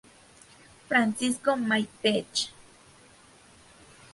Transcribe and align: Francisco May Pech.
Francisco 0.87 1.55
May 1.55 1.85
Pech. 2.01 2.49